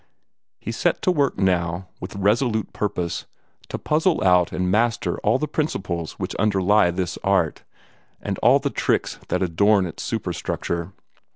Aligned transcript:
He 0.59 0.71
set 0.71 1.03
to 1.03 1.11
work 1.11 1.37
now, 1.37 1.87
with 1.99 2.15
resolute 2.15 2.73
purpose, 2.73 3.27
to 3.69 3.77
puzzle 3.77 4.23
out 4.23 4.51
and 4.51 4.71
master 4.71 5.19
all 5.19 5.37
the 5.37 5.47
principles 5.47 6.13
which 6.13 6.33
underlie 6.37 6.89
this 6.89 7.19
art, 7.23 7.63
and 8.19 8.39
all 8.39 8.57
the 8.57 8.71
tricks 8.71 9.19
that 9.27 9.43
adorn 9.43 9.85
its 9.85 10.01
superstructure. 10.01 10.93